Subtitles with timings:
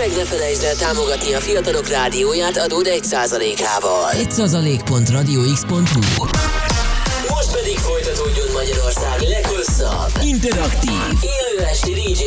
[0.00, 4.10] meg ne felejtsd el támogatni a fiatalok rádióját adód 1%-ával.
[4.12, 6.24] 1%.radiox.hu
[7.28, 10.90] Most pedig folytatódjon Magyarország leghosszabb, interaktív,
[11.22, 12.22] élő esti DJ.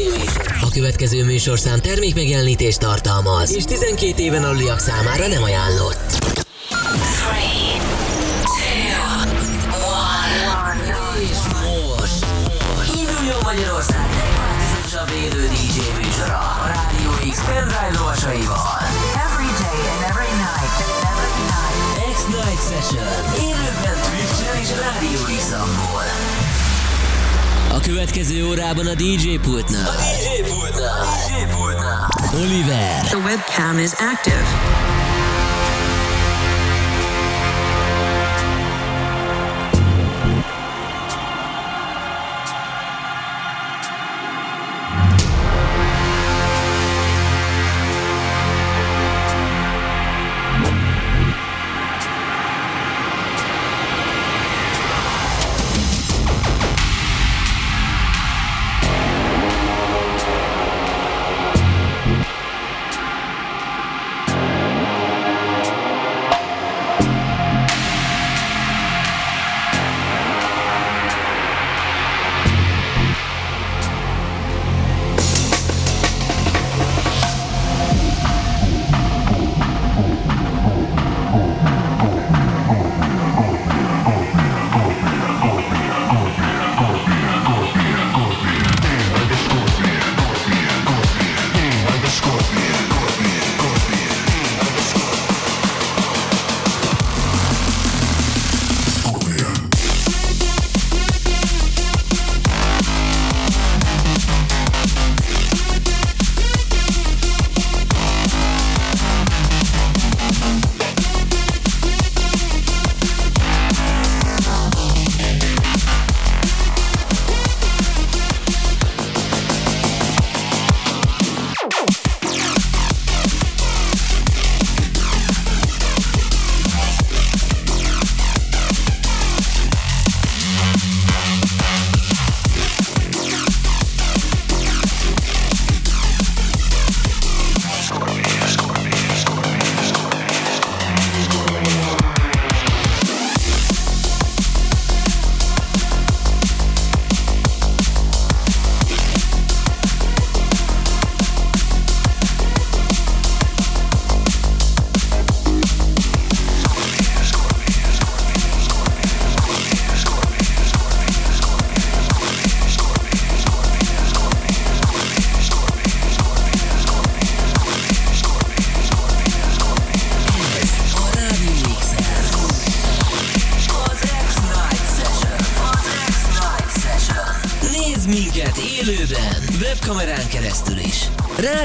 [0.61, 6.17] A következő műsorszám termék megjelenítést tartalmaz, és 12 éven aluliak számára nem ajánlott.
[7.09, 7.62] És
[25.53, 25.59] X
[27.69, 29.87] A következő órában a DJ pultnál.
[29.87, 30.99] A DJ pultnál.
[30.99, 32.07] A DJ pultnál.
[32.33, 34.72] Oliver, The webcam is active.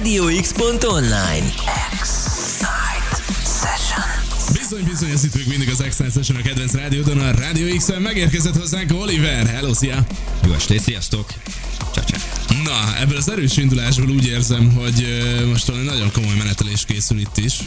[0.09, 1.53] Rádióx.online.
[4.53, 7.89] Bizony, bizony, ez itt még mindig az Extend Session a kedvenc rádiódon, a Radio x
[7.99, 9.47] megérkezett hozzánk Oliver.
[9.47, 10.07] Hello, szia!
[10.47, 11.33] Jó estét, sziasztok!
[11.95, 12.17] Csacsa.
[12.65, 15.07] Na, ebből az erős indulásból úgy érzem, hogy
[15.51, 17.59] most valami nagyon komoly menetelés készül itt is.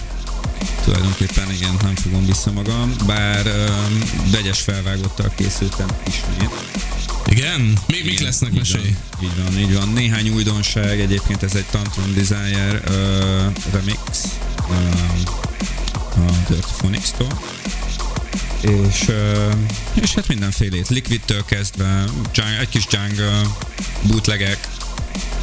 [0.83, 3.99] Tulajdonképpen igen, nem fogom vissza magam, bár um,
[4.31, 6.90] vegyes felvágottal készültem ismét.
[7.31, 7.77] Igen?
[7.87, 8.95] Még mik lesznek, így mesélj?
[9.19, 9.89] Van, így van, így van.
[9.89, 13.99] Néhány újdonság, egyébként ez egy Tantrum Desire uh, remix
[14.69, 15.23] um,
[16.15, 17.41] a Dirty Phonics-tól.
[18.61, 19.53] És, uh,
[20.01, 22.03] és hát mindenfélét, Liquid-től kezdve,
[22.59, 23.41] egy kis jungle,
[24.07, 24.67] bootlegek,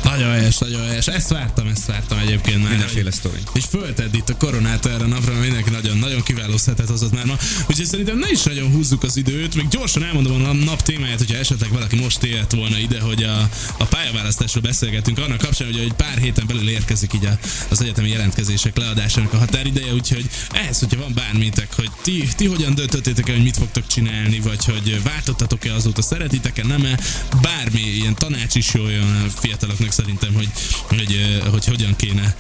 [0.08, 1.06] Nagyon helyes, nagyon helyes.
[1.06, 2.70] Ezt vártam, ezt vártam egyébként már.
[2.70, 3.41] mindenféle sztori.
[3.54, 7.12] És föltedd itt a koronát erre a napra, mert mindenki nagyon, nagyon kiváló szetet hozott
[7.12, 7.36] már ma.
[7.69, 11.36] Úgyhogy szerintem ne is nagyon húzzuk az időt, még gyorsan elmondom a nap témáját, hogyha
[11.36, 13.48] esetleg valaki most élt volna ide, hogy a,
[13.78, 18.09] a pályaválasztásról beszélgetünk, annak kapcsán, hogy egy pár héten belül érkezik így a, az egyetemi
[18.09, 23.34] jelentkezések leadásának a határideje, úgyhogy ehhez, hogyha van bármitek, hogy ti, ti hogyan döntöttétek el,
[23.34, 26.98] hogy mit fogtok csinálni, vagy hogy váltottatok-e azóta, szeretitek-e, nem-e,
[27.42, 30.48] bármi ilyen tanács is jól jön a fiataloknak szerintem, hogy,
[30.83, 32.36] hogy, hogy, hogy hogyan kéne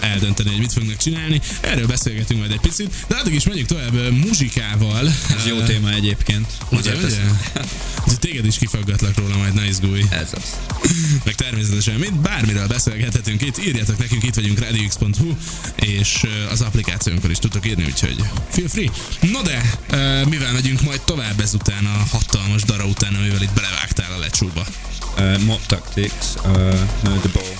[0.00, 1.40] eldönteni, hogy mit fognak csinálni.
[1.60, 5.06] Erről beszélgetünk majd egy picit, de addig is megyünk tovább muzsikával.
[5.08, 6.46] Ez jó téma egyébként.
[6.70, 7.24] Ugye, ugye?
[8.00, 10.02] Úgyhogy téged is kifaggatlak róla, majd ne izgulj.
[10.10, 10.42] Ez az.
[11.24, 15.36] Meg természetesen mind bármiről beszélgethetünk itt, írjatok nekünk, itt vagyunk radiox.hu,
[15.74, 18.16] és az applikációnkon is tudtok írni, úgyhogy
[18.50, 18.90] feel free.
[19.32, 19.78] No de,
[20.24, 24.66] mivel megyünk majd tovább ezután a hatalmas dara után, amivel itt belevágtál a lecsóba.
[25.18, 26.14] Uh, Mob Tactics,
[26.44, 26.50] uh,
[27.02, 27.54] no, The Ball.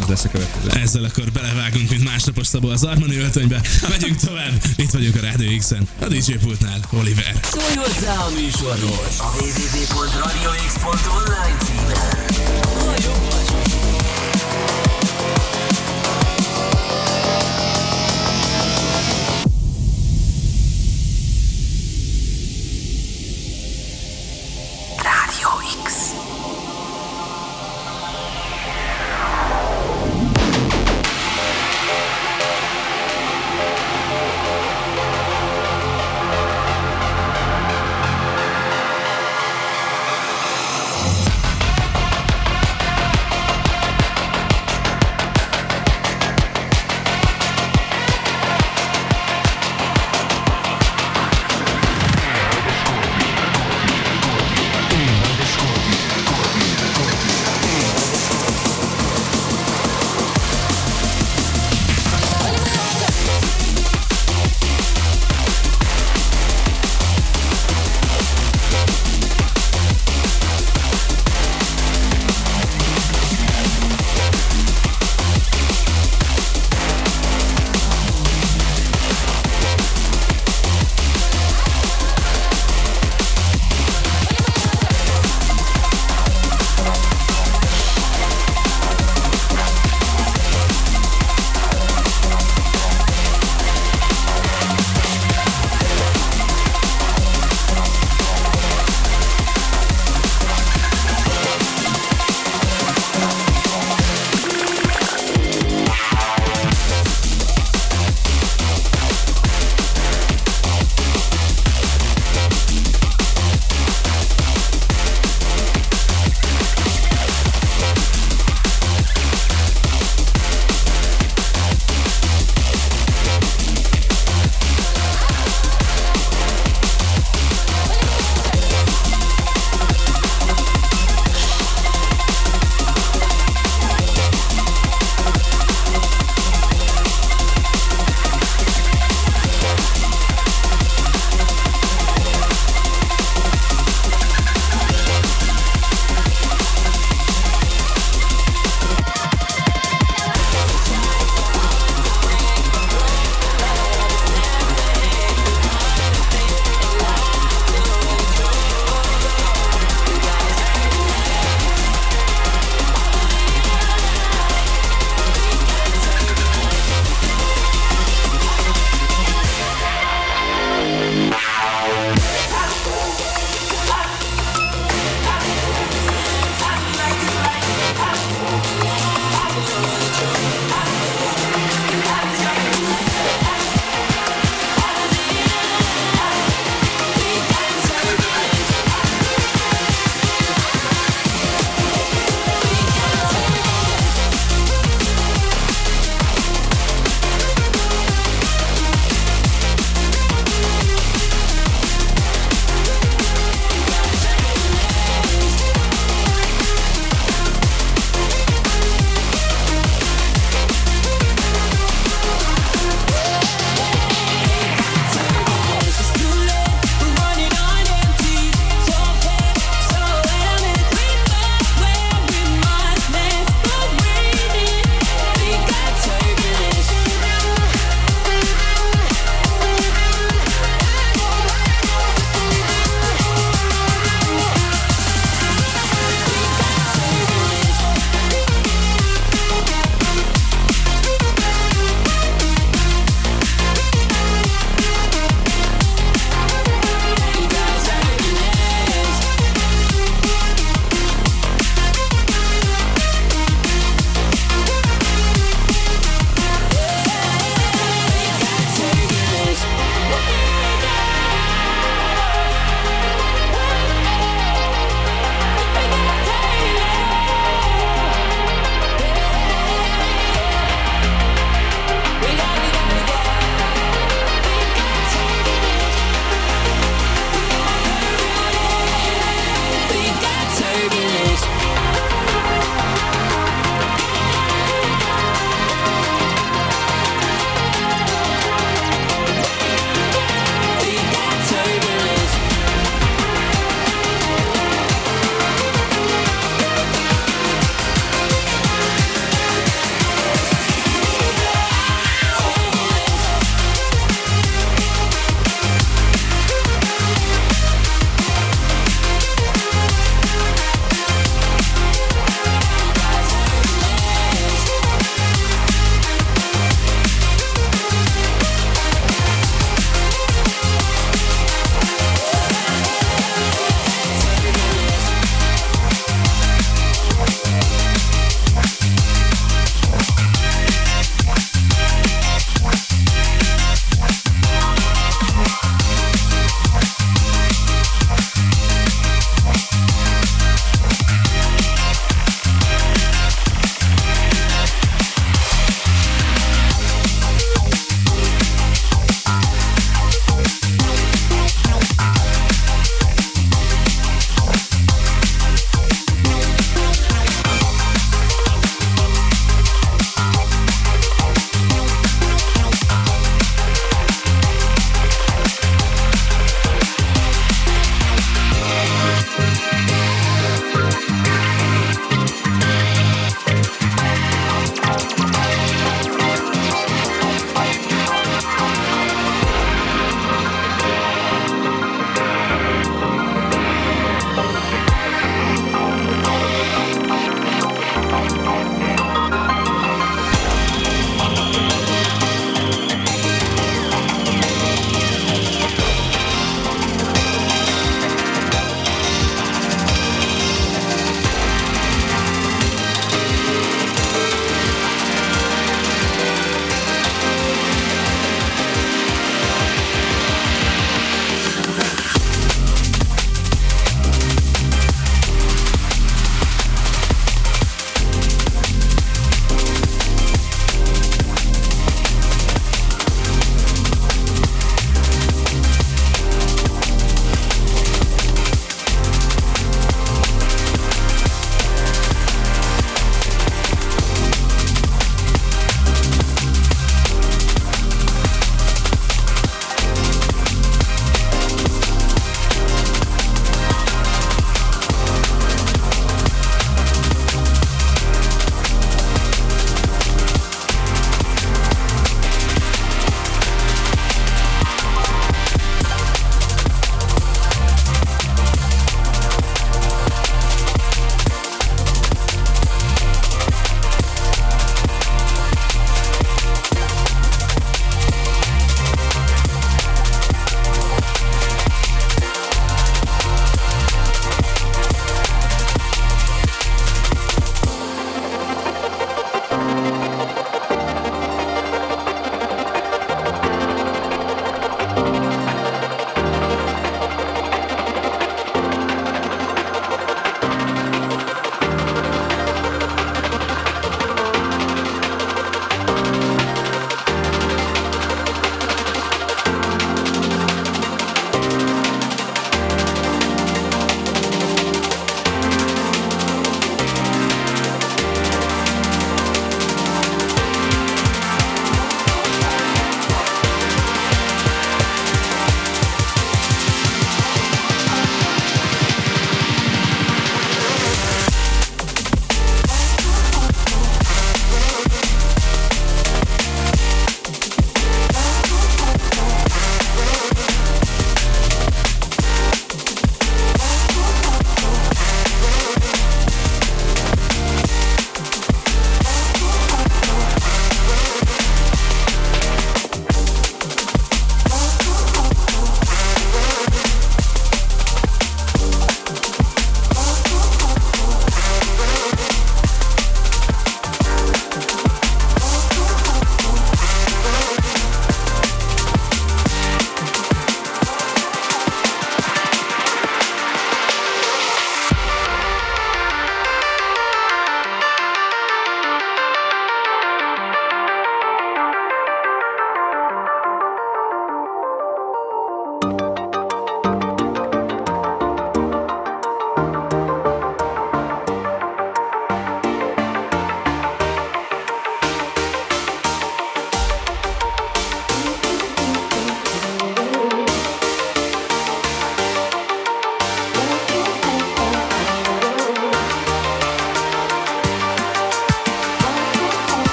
[0.00, 0.70] Az lesz a következő.
[0.80, 3.60] Ezzel akkor belevágunk, mint másnapos Szabó az Armani öltönybe.
[3.88, 4.52] Megyünk tovább.
[4.76, 5.88] Itt vagyunk a Rádió X-en.
[6.00, 7.34] A DJ pultnál Oliver.
[7.42, 11.94] Szólj hozzá a műsorhoz a www.radiox.online címen.
[12.84, 13.79] Ha jobb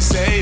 [0.00, 0.39] they say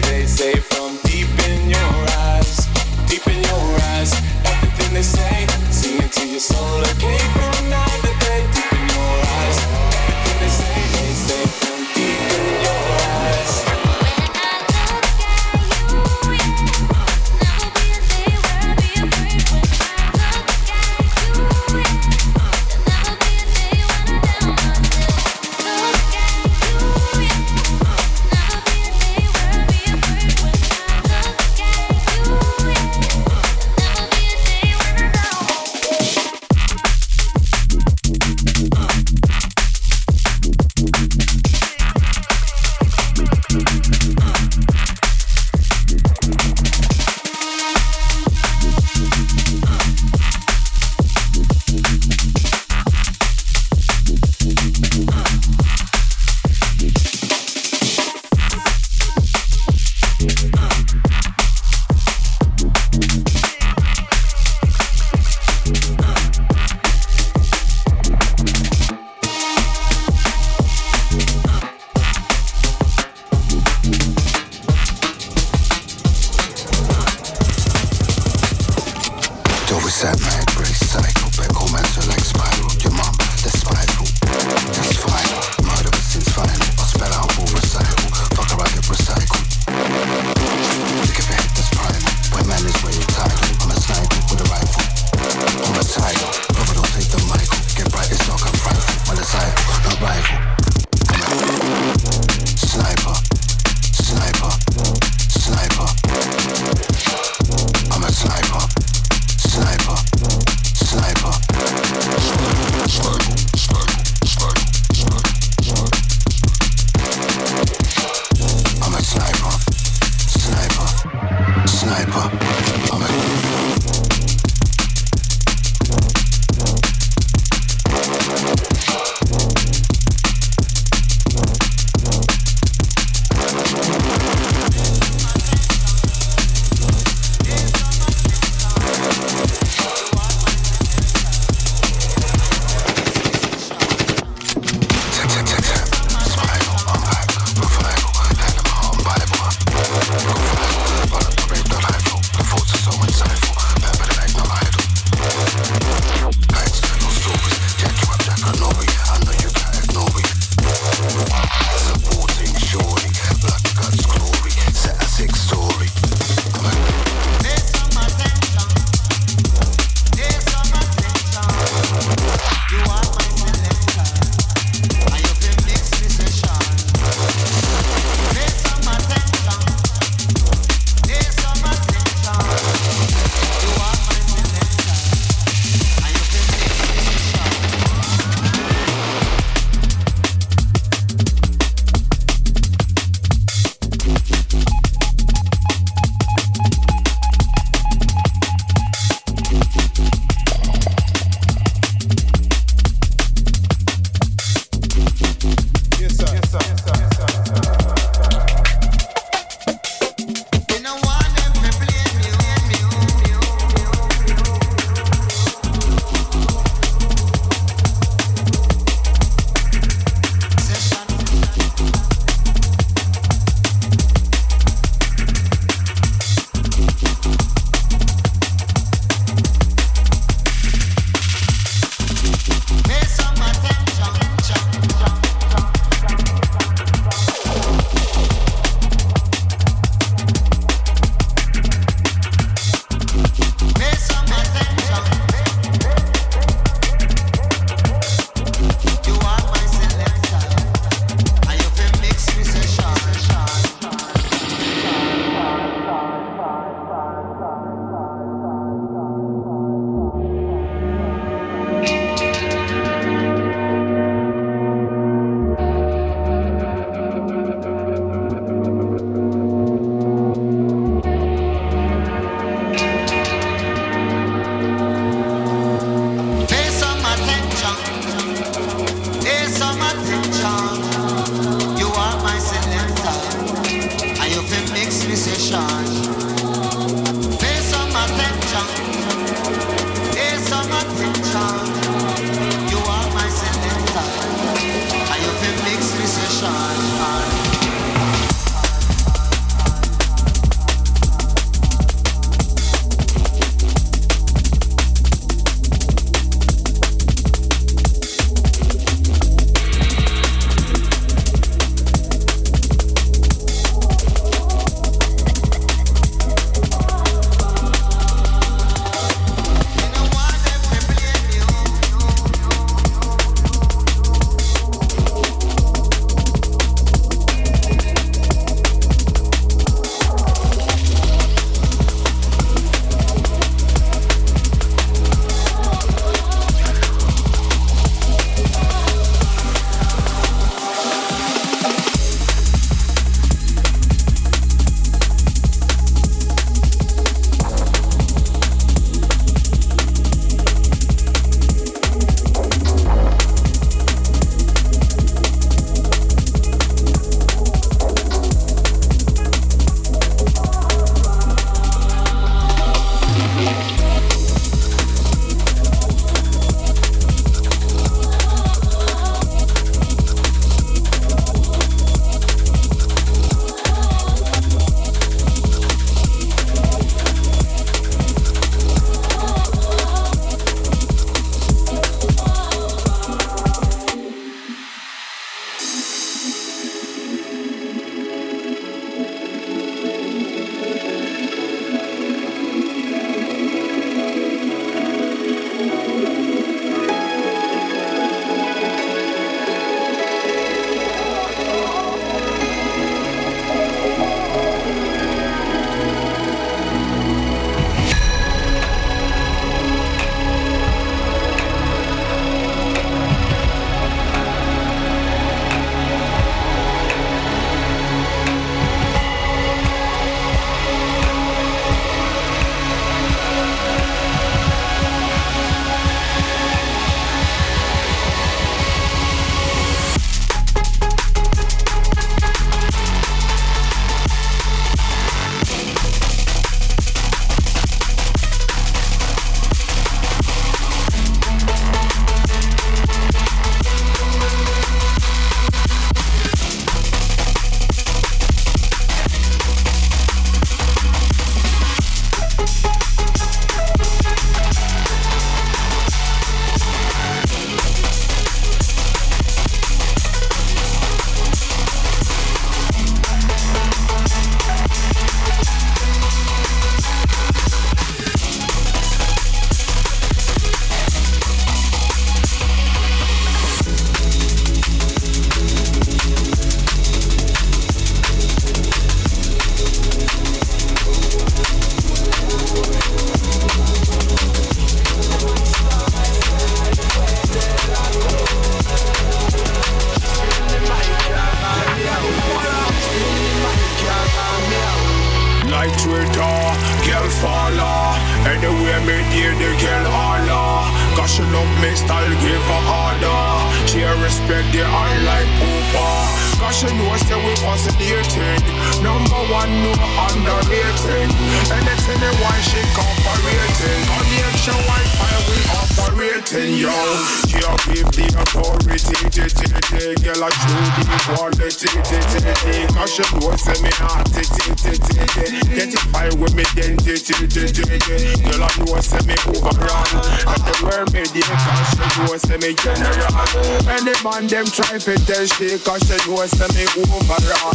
[534.59, 537.55] try to test she Cause she knows say me overall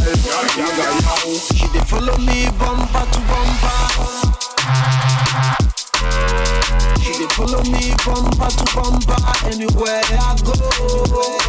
[1.51, 3.77] She dey follow me bumper to bumper.
[7.03, 9.19] She dey follow me bumper to bumper
[9.51, 10.15] anywhere I
[10.47, 10.53] go.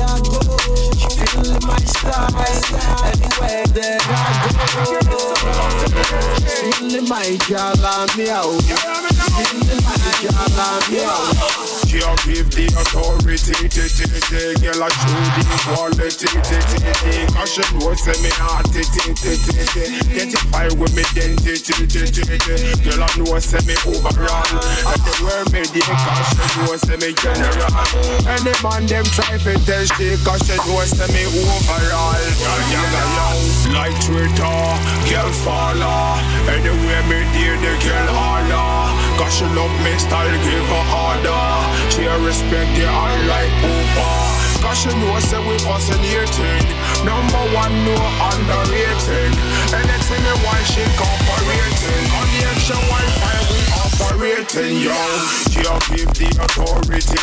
[0.03, 0.41] I go.
[0.99, 2.35] She feel my style
[3.07, 4.19] anywhere that I
[5.07, 5.19] go.
[6.51, 8.59] She feeling my jala me out.
[8.59, 8.75] She
[9.55, 13.57] feeling my jala me you give the authority.
[14.61, 16.29] Girl, I show the quality.
[17.33, 18.69] Cause she know was me heart.
[18.73, 21.73] Get it fire with me identity.
[22.85, 23.25] Girl, I know
[23.65, 24.53] me overall.
[24.85, 27.73] And the world made the caution was semi general.
[28.29, 32.21] Any man them try fi test the know was me overall.
[33.73, 34.61] Light Twitter,
[35.09, 36.21] girl follow.
[36.53, 38.84] Anywhere me dear, the girl holler.
[39.19, 41.45] Cause she love me style, give her order.
[41.91, 44.35] She a respect the eye like Cooper.
[44.62, 46.67] Cause she know say we fascinating.
[47.07, 47.95] Number one, no
[48.33, 49.35] underrated
[49.71, 52.05] Anything you want, she cooperating.
[52.19, 54.95] On the extra Wi-Fi, we operating, yo.
[55.51, 57.19] She a give the authority,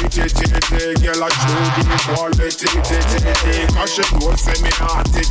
[1.01, 2.69] Girl, I show the quality,
[3.75, 5.21] Cause she know say me heart, t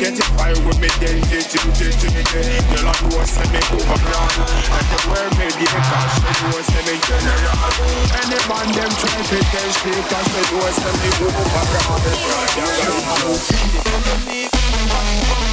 [0.00, 1.56] Get it fire with me, then t t
[2.72, 7.56] Girl, I know say me the world me there, cause she know say me general.
[8.20, 12.00] Any man them try to test me Cause she know say me overrun
[12.56, 12.80] Yeah, yeah,
[14.32, 15.45] yeah.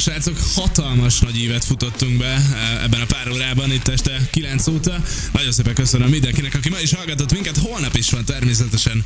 [0.00, 5.02] Srácok, hatalmas nagy ívet futottunk be e, ebben a pár órában, itt este 9 óta.
[5.32, 7.56] Nagyon szépen köszönöm mindenkinek, aki ma is hallgatott minket.
[7.56, 9.04] Holnap is van természetesen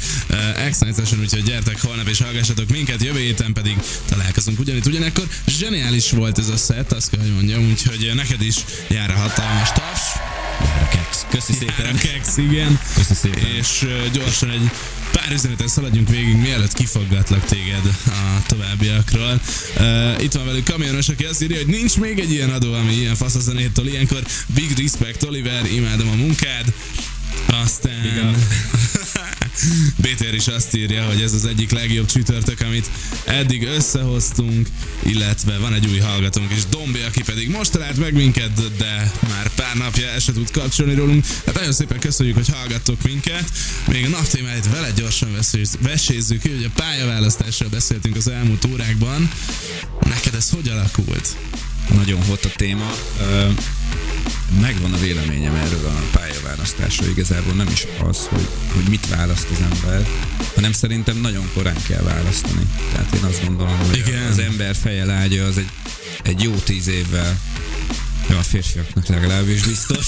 [0.70, 3.03] x Session, úgyhogy gyertek holnap és hallgassatok minket.
[3.03, 3.76] Jövő héten pedig
[4.09, 5.24] találkozunk ugyanitt ugyanekkor.
[5.47, 8.57] Zseniális volt ez a set, azt kell, hogy mondjam, úgyhogy neked is
[8.88, 10.34] jár a hatalmas taps.
[11.31, 11.97] Köszi szépen.
[11.97, 12.81] Keks, igen.
[12.95, 13.47] Köszi szépen.
[13.59, 14.70] És gyorsan egy
[15.14, 19.41] Pár üzenetet szaladjunk végig, mielőtt kifaggatlak téged a továbbiakról.
[19.77, 22.93] Uh, itt van velük kamionos, aki azt írja, hogy nincs még egy ilyen adó, ami
[22.93, 23.87] ilyen fasz a zenétől.
[23.87, 26.72] Ilyenkor big respect, Oliver, imádom a munkád.
[27.62, 28.37] Aztán
[29.96, 32.90] BTR is azt írja, hogy ez az egyik legjobb csütörtök, amit
[33.24, 34.68] eddig összehoztunk,
[35.02, 39.48] illetve van egy új hallgatónk is, Dombi, aki pedig most talált meg minket, de már
[39.55, 41.24] pár napja el se tud kapcsolni rólunk.
[41.46, 43.50] Hát nagyon szépen köszönjük, hogy hallgattok minket.
[43.88, 49.30] Még a naptémáit vele gyorsan veséz- vesézzük ki, hogy a pályaválasztásról beszéltünk az elmúlt órákban.
[50.00, 51.36] Neked ez hogy alakult?
[51.89, 52.91] Nagyon hot a téma.
[54.61, 57.09] Megvan a véleményem erről a pályaválasztásról.
[57.09, 60.09] Igazából nem is az, hogy, hogy mit választ az ember,
[60.55, 62.66] hanem szerintem nagyon korán kell választani.
[62.93, 64.26] Tehát én azt gondolom, hogy Igen.
[64.30, 65.70] az ember feje lágya az egy,
[66.22, 67.41] egy jó tíz évvel
[68.30, 70.07] jó, a férfiaknak legalábbis biztos.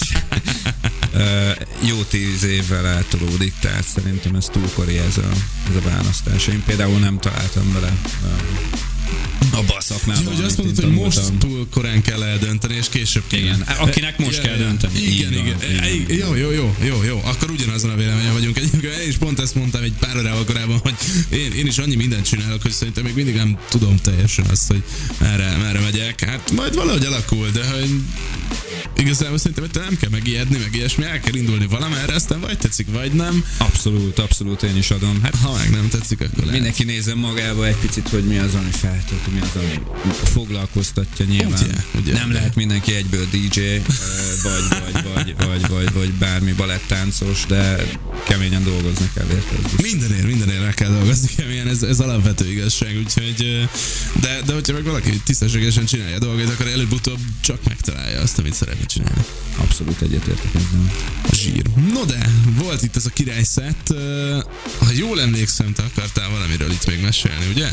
[1.82, 5.30] Jó tíz évvel eltolódik, tehát szerintem ez túl kori ez a,
[5.68, 6.46] ez a választás.
[6.46, 7.92] Én például nem találtam bele
[9.76, 13.42] a szakmában, Ja, hogy azt mondod, hogy most túl korán kell eldönteni, és később kéne.
[13.42, 14.98] Igen, akinek most kell dönteni.
[14.98, 15.56] Igen, igen.
[16.08, 17.20] Jó, jó, jó, jó, jó.
[17.24, 18.56] Akkor ugyanazon a véleményen vagyunk.
[18.58, 20.94] Egyébként én is pont ezt mondtam egy pár órával korábban, hogy
[21.28, 24.82] én, én is annyi mindent csinálok, hogy szerintem még mindig nem tudom teljesen azt, hogy
[25.18, 26.24] merre, merre megyek.
[26.24, 27.90] Hát majd valahogy alakul, de hogy
[28.96, 32.86] igazából szerintem ettől nem kell megijedni, meg ilyesmi, el kell indulni valamerre, aztán vagy tetszik,
[32.92, 33.44] vagy nem.
[33.58, 35.22] Abszolút, abszolút én is adom.
[35.22, 36.52] Hát Ha meg nem tetszik, akkor lehet.
[36.52, 39.80] mindenki nézze magába egy picit, hogy mi az, ami feltölt, mi az, ami
[40.32, 41.62] foglalkoztatja nyilván.
[41.62, 42.34] Ugye, ugye, nem ugye.
[42.34, 43.60] lehet mindenki egyből DJ,
[44.42, 47.86] vagy, vagy, vagy, vagy, vagy, vagy bármi balettáncos, de
[48.26, 49.82] keményen dolgozni kell érte.
[49.82, 53.68] Mindenért, mindenért el kell dolgozni keményen, ez, ez alapvető igazság, úgyhogy,
[54.20, 58.54] de, de hogyha meg valaki tisztességesen csinálja a dolgait, akkor előbb-utóbb csak megtalálja azt, amit
[58.54, 59.24] szeretne csinálni.
[59.56, 60.92] Abszolút egyetértek ezzel.
[61.32, 61.62] Zsír.
[61.92, 63.94] No de, volt itt ez a királyszett,
[64.78, 67.68] ha jól emlékszem, te akartál valamiről itt még mesélni, ugye?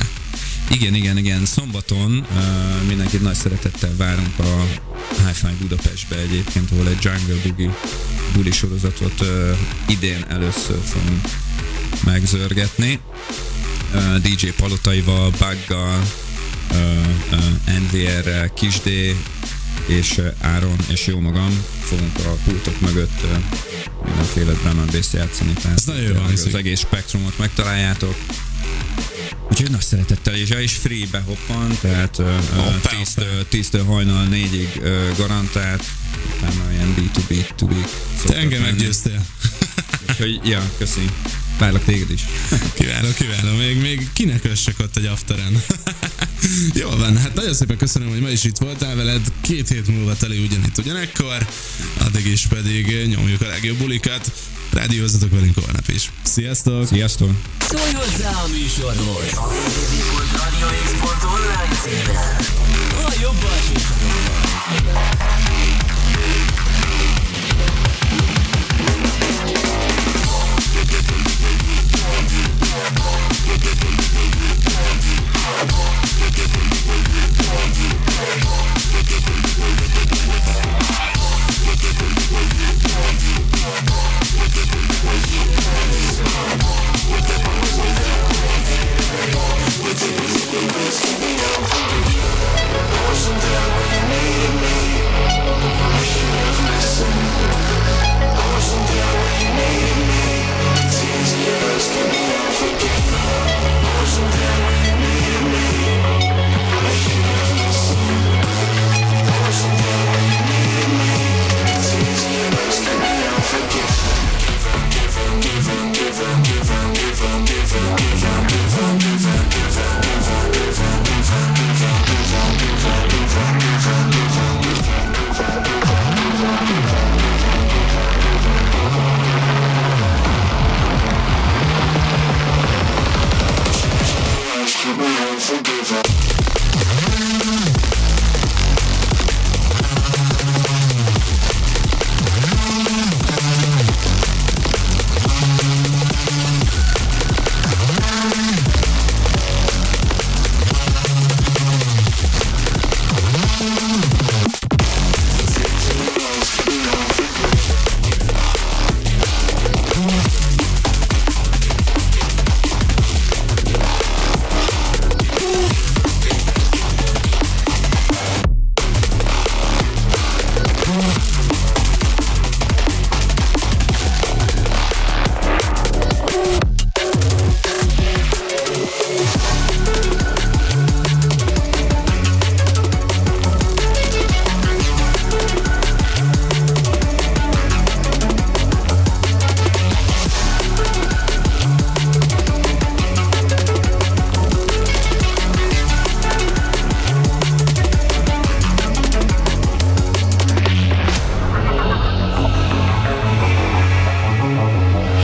[0.73, 1.45] Igen, igen, igen.
[1.45, 4.67] Szombaton uh, mindenkit nagy szeretettel várunk a
[5.25, 7.75] Hi-Fi Budapestbe egyébként, ahol egy Jungle Boogie
[8.33, 9.57] buli sorozatot uh,
[9.87, 11.27] idén először fogunk
[12.03, 12.99] megzörgetni.
[13.93, 16.01] Uh, DJ Palotaival, Buggal,
[16.71, 16.77] uh,
[17.31, 19.15] uh, NVR-rel, Kisdé
[19.87, 23.21] és Áron és jó magam fogunk a pultok mögött
[24.05, 25.53] mindenféle drum játszani.
[25.53, 26.47] Tehát Ez nagyon tényleg hangzik.
[26.47, 28.15] az egész spektrumot megtaláljátok.
[29.51, 32.15] Úgyhogy nagy szeretettel, és, és free-be hoppan, tehát
[32.55, 32.91] Hoppá,
[33.51, 35.83] 10-től hajnal 4-ig ö, garantált,
[36.37, 37.73] utána ilyen B2B, to b
[38.25, 39.25] Te engem meggyőztél.
[40.09, 41.09] Úgyhogy, ja, köszi.
[41.57, 42.21] Várlak téged is.
[42.77, 43.57] Kiváló, kiváló.
[43.57, 45.63] Még, még kinek össek ott egy afteren.
[46.81, 49.21] Jó van, hát nagyon szépen köszönöm, hogy ma is itt voltál veled.
[49.41, 51.47] Két hét múlva teli ugyanitt ugyanekkor.
[51.97, 54.31] Addig is pedig nyomjuk a legjobb bulikat.
[54.73, 56.11] Rádiózzatok velünk holnap is.
[56.23, 56.87] Sziasztok!
[56.87, 57.29] Sziasztok!
[57.59, 59.33] Szólj hozzá a műsorhoz!
[59.33, 62.35] www.radiox.online címen!
[63.05, 63.43] A jobb
[93.13, 94.22] Wasn't there when you